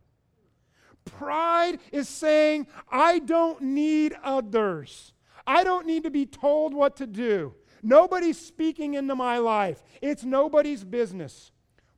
[1.05, 5.13] Pride is saying, I don't need others.
[5.45, 7.53] I don't need to be told what to do.
[7.83, 9.83] Nobody's speaking into my life.
[10.01, 11.51] It's nobody's business.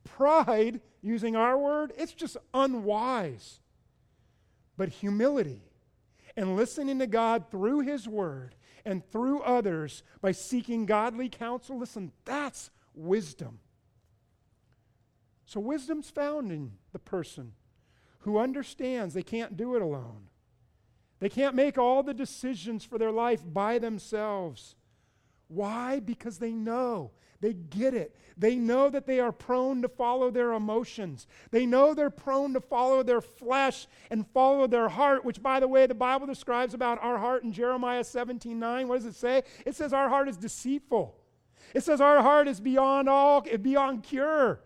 [0.04, 3.60] Pride, using our word, it's just unwise.
[4.78, 5.64] But humility
[6.36, 12.12] and listening to God through His word and through others by seeking godly counsel, listen,
[12.26, 13.60] that's wisdom.
[15.46, 17.54] So, wisdom's found in the person
[18.20, 20.28] who understands they can't do it alone.
[21.24, 24.76] They can't make all the decisions for their life by themselves.
[25.48, 26.02] Why?
[26.02, 27.12] Because they know.
[27.40, 28.14] They get it.
[28.38, 31.26] They know that they are prone to follow their emotions.
[31.50, 35.68] They know they're prone to follow their flesh and follow their heart, which, by the
[35.70, 38.90] way, the Bible describes about our heart in Jeremiah 17 9.
[38.90, 39.44] What does it say?
[39.66, 41.16] It says our heart is deceitful.
[41.74, 44.60] It says our heart is beyond all, beyond cure.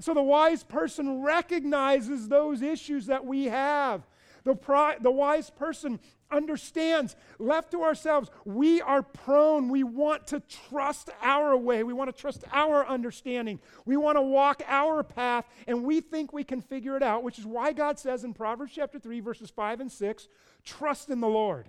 [0.00, 4.08] So the wise person recognizes those issues that we have.
[4.44, 5.98] The, pri- the wise person
[6.30, 9.70] understands, left to ourselves, we are prone.
[9.70, 11.82] We want to trust our way.
[11.82, 13.58] We want to trust our understanding.
[13.86, 17.38] We want to walk our path, and we think we can figure it out, which
[17.38, 20.28] is why God says in Proverbs chapter 3, verses 5 and 6
[20.64, 21.68] trust in the Lord.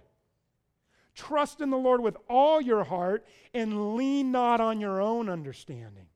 [1.14, 6.08] Trust in the Lord with all your heart and lean not on your own understanding.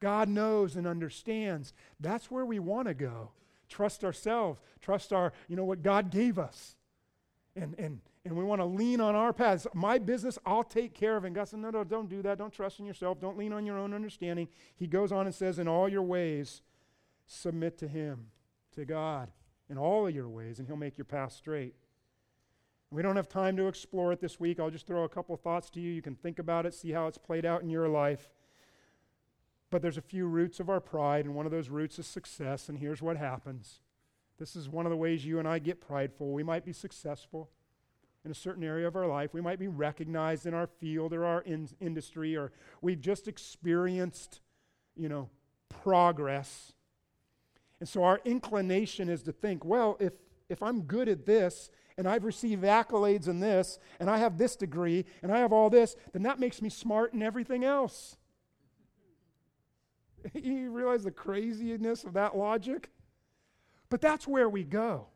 [0.00, 1.72] God knows and understands.
[2.00, 3.30] That's where we want to go
[3.74, 6.76] trust ourselves, trust our, you know, what God gave us.
[7.56, 9.66] And, and, and we want to lean on our paths.
[9.74, 11.24] My business, I'll take care of.
[11.24, 12.38] And God said, no, no, don't do that.
[12.38, 13.20] Don't trust in yourself.
[13.20, 14.48] Don't lean on your own understanding.
[14.76, 16.62] He goes on and says, in all your ways,
[17.26, 18.26] submit to Him,
[18.76, 19.30] to God,
[19.68, 21.74] in all of your ways, and He'll make your path straight.
[22.90, 24.60] We don't have time to explore it this week.
[24.60, 25.90] I'll just throw a couple thoughts to you.
[25.90, 28.30] You can think about it, see how it's played out in your life.
[29.74, 32.68] But there's a few roots of our pride, and one of those roots is success.
[32.68, 33.80] And here's what happens
[34.38, 36.30] this is one of the ways you and I get prideful.
[36.30, 37.50] We might be successful
[38.24, 41.24] in a certain area of our life, we might be recognized in our field or
[41.24, 42.52] our in- industry, or
[42.82, 44.42] we've just experienced,
[44.94, 45.28] you know,
[45.68, 46.72] progress.
[47.80, 50.12] And so our inclination is to think, well, if,
[50.48, 51.68] if I'm good at this,
[51.98, 55.68] and I've received accolades in this, and I have this degree, and I have all
[55.68, 58.16] this, then that makes me smart in everything else.
[60.34, 62.90] you realize the craziness of that logic?
[63.88, 65.06] But that's where we go.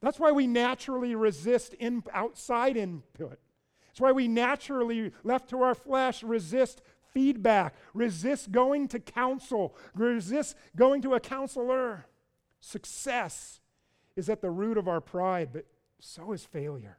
[0.00, 3.38] That's why we naturally resist in, outside input.
[3.86, 6.82] That's why we naturally, left to our flesh, resist
[7.12, 12.06] feedback, resist going to counsel, resist going to a counselor.
[12.60, 13.60] Success
[14.16, 15.64] is at the root of our pride, but
[15.98, 16.98] so is failure.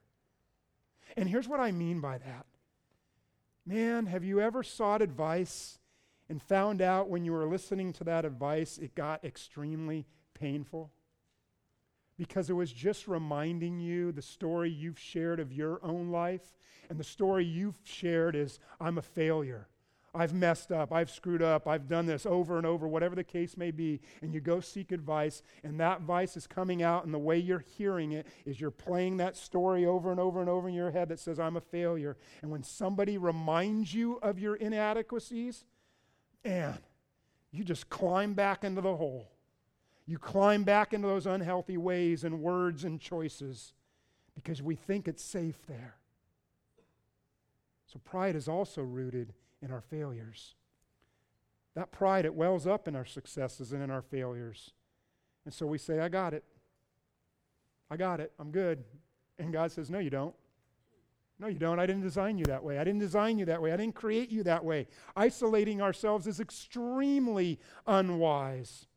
[1.15, 2.45] And here's what I mean by that.
[3.65, 5.77] Man, have you ever sought advice
[6.29, 10.91] and found out when you were listening to that advice, it got extremely painful?
[12.17, 16.55] Because it was just reminding you the story you've shared of your own life.
[16.89, 19.67] And the story you've shared is I'm a failure.
[20.15, 20.91] I've messed up.
[20.91, 21.67] I've screwed up.
[21.67, 24.01] I've done this over and over, whatever the case may be.
[24.21, 27.63] And you go seek advice, and that advice is coming out, and the way you're
[27.77, 31.09] hearing it is you're playing that story over and over and over in your head
[31.09, 32.17] that says, I'm a failure.
[32.41, 35.65] And when somebody reminds you of your inadequacies,
[36.47, 36.79] and
[37.51, 39.29] you just climb back into the hole.
[40.05, 43.73] You climb back into those unhealthy ways and words and choices
[44.33, 45.95] because we think it's safe there.
[47.85, 50.55] So pride is also rooted in our failures.
[51.75, 54.71] That pride, it wells up in our successes and in our failures.
[55.43, 56.43] And so we say, I got it.
[57.91, 58.31] I got it.
[58.39, 58.83] I'm good.
[59.37, 60.35] And God says, No, you don't.
[61.39, 61.79] No, you don't.
[61.79, 62.79] I didn't design you that way.
[62.79, 63.71] I didn't design you that way.
[63.71, 64.87] I didn't create you that way.
[65.15, 68.87] Isolating ourselves is extremely unwise.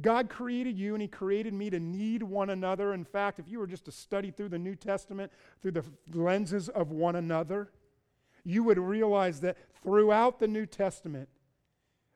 [0.00, 2.92] God created you and He created me to need one another.
[2.92, 5.30] In fact, if you were just to study through the New Testament
[5.62, 7.70] through the lenses of one another,
[8.44, 11.28] you would realize that throughout the New Testament,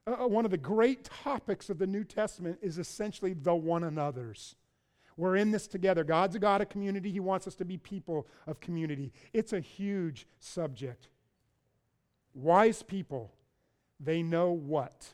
[0.06, 3.84] uh, uh, one of the great topics of the New Testament is essentially the one
[3.84, 4.56] another's.
[5.20, 6.02] We're in this together.
[6.02, 7.10] God's a God of community.
[7.10, 9.12] He wants us to be people of community.
[9.34, 11.08] It's a huge subject.
[12.32, 13.30] Wise people,
[14.02, 15.08] they know what?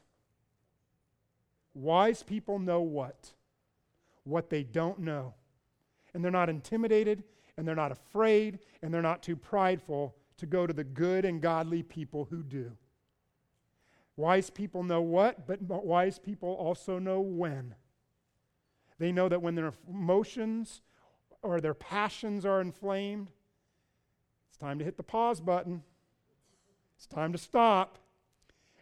[1.74, 3.32] Wise people know what?
[4.22, 5.34] What they don't know.
[6.14, 7.24] And they're not intimidated,
[7.56, 11.40] and they're not afraid, and they're not too prideful to go to the good and
[11.40, 12.70] godly people who do.
[14.16, 17.74] Wise people know what, but wise people also know when.
[18.98, 20.82] They know that when their emotions
[21.42, 23.30] or their passions are inflamed,
[24.48, 25.82] it's time to hit the pause button.
[26.96, 27.98] It's time to stop.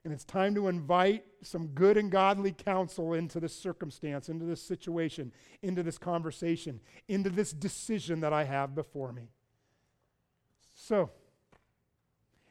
[0.04, 4.62] And it's time to invite some good and godly counsel into this circumstance, into this
[4.62, 9.30] situation, into this conversation, into this decision that I have before me.
[10.74, 11.10] So,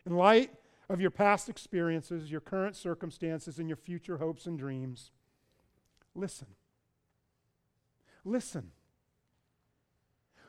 [0.05, 0.51] in light
[0.89, 5.11] of your past experiences, your current circumstances, and your future hopes and dreams,
[6.15, 6.47] listen.
[8.23, 8.71] Listen.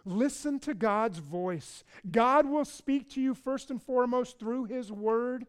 [0.04, 1.82] Listen to God's voice.
[2.10, 5.46] God will speak to you first and foremost through His Word.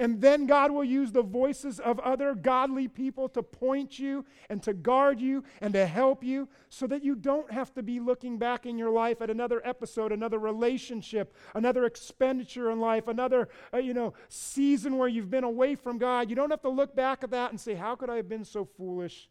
[0.00, 4.62] And then God will use the voices of other godly people to point you and
[4.62, 8.38] to guard you and to help you so that you don't have to be looking
[8.38, 13.78] back in your life at another episode, another relationship, another expenditure in life, another, uh,
[13.78, 16.30] you know, season where you've been away from God.
[16.30, 18.44] You don't have to look back at that and say, How could I have been
[18.44, 19.28] so foolish?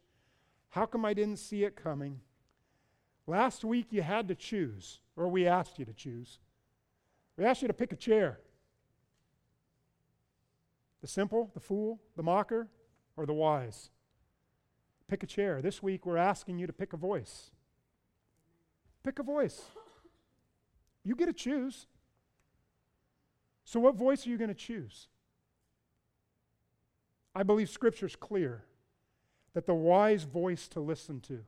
[0.77, 2.19] How come I didn't see it coming?
[3.25, 6.37] Last week you had to choose, or we asked you to choose.
[7.35, 8.37] We asked you to pick a chair.
[11.01, 12.67] The simple, the fool, the mocker,
[13.15, 13.89] or the wise?
[15.07, 15.63] Pick a chair.
[15.63, 17.49] This week we're asking you to pick a voice.
[19.03, 19.59] Pick a voice.
[21.03, 21.87] You get to choose.
[23.65, 25.07] So, what voice are you going to choose?
[27.33, 28.63] I believe Scripture's clear
[29.57, 31.39] that the wise voice to listen to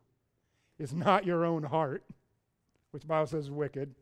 [0.80, 2.04] is not your own heart,
[2.90, 3.94] which Bible says is wicked.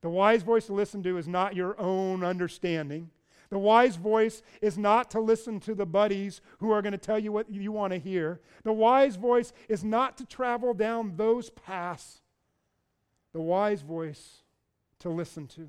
[0.00, 3.10] The wise voice to listen to is not your own understanding.
[3.50, 7.18] The wise voice is not to listen to the buddies who are going to tell
[7.18, 8.40] you what you want to hear.
[8.62, 12.20] The wise voice is not to travel down those paths.
[13.32, 14.44] The wise voice
[15.00, 15.68] to listen to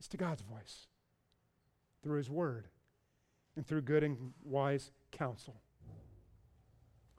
[0.00, 0.88] is to God's voice
[2.02, 2.66] through His Word
[3.54, 5.60] and through good and wise counsel.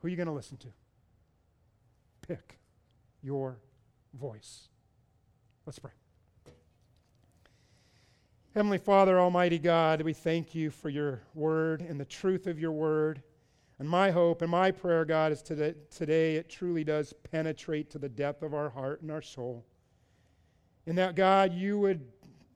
[0.05, 0.67] Who are you going to listen to?
[2.27, 2.59] Pick
[3.23, 3.57] your
[4.13, 4.67] voice.
[5.65, 5.89] Let's pray.
[8.53, 12.71] Heavenly Father, Almighty God, we thank you for your word and the truth of your
[12.71, 13.23] word.
[13.79, 17.97] And my hope and my prayer, God, is today, today it truly does penetrate to
[17.97, 19.65] the depth of our heart and our soul.
[20.85, 22.05] And that, God, you would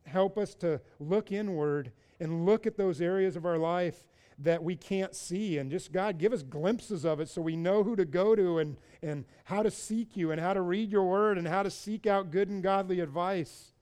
[0.06, 4.04] help us to look inward and look at those areas of our life
[4.42, 5.58] that we can't see.
[5.58, 8.60] And just, God, give us glimpses of it so we know who to go to
[8.60, 11.70] and, and how to seek you and how to read your word and how to
[11.70, 13.74] seek out good and godly advice.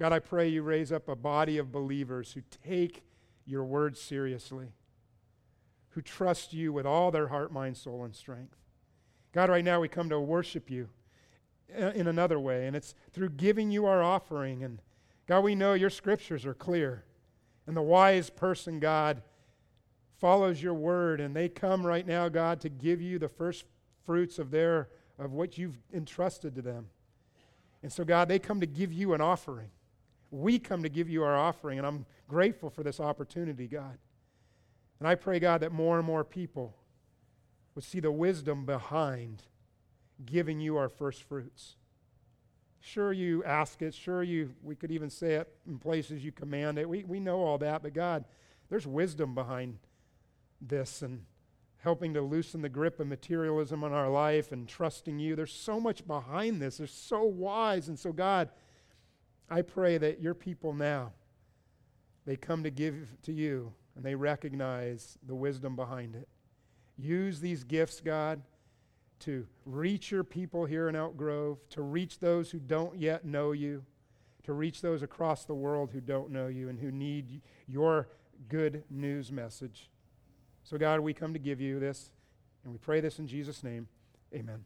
[0.00, 3.04] God, I pray you raise up a body of believers who take
[3.44, 4.68] your word seriously,
[5.90, 8.56] who trust you with all their heart, mind, soul, and strength.
[9.32, 10.88] God, right now we come to worship you
[11.68, 14.62] in another way, and it's through giving you our offering.
[14.62, 14.80] And
[15.26, 17.04] God, we know your scriptures are clear.
[17.66, 19.22] And the wise person, God,
[20.18, 23.64] follows your word, and they come right now, God, to give you the first
[24.04, 24.88] fruits of their
[25.18, 26.86] of what you've entrusted to them.
[27.82, 29.70] And so, God, they come to give you an offering
[30.32, 33.98] we come to give you our offering, and I'm grateful for this opportunity, God.
[34.98, 36.74] And I pray, God, that more and more people
[37.74, 39.42] would see the wisdom behind
[40.24, 41.76] giving you our first fruits.
[42.84, 43.94] Sure, you ask it.
[43.94, 46.88] Sure, you we could even say it in places you command it.
[46.88, 48.24] We, we know all that, but God,
[48.68, 49.78] there's wisdom behind
[50.60, 51.24] this and
[51.78, 55.36] helping to loosen the grip of materialism on our life and trusting you.
[55.36, 56.78] There's so much behind this.
[56.78, 57.86] They're so wise.
[57.86, 58.50] And so, God,
[59.48, 61.12] I pray that your people now,
[62.26, 66.28] they come to give to you and they recognize the wisdom behind it.
[66.98, 68.42] Use these gifts, God,
[69.22, 73.52] to reach your people here in Elk Grove, to reach those who don't yet know
[73.52, 73.84] you,
[74.44, 78.08] to reach those across the world who don't know you and who need your
[78.48, 79.90] good news message.
[80.64, 82.10] So, God, we come to give you this,
[82.64, 83.88] and we pray this in Jesus' name.
[84.34, 84.64] Amen.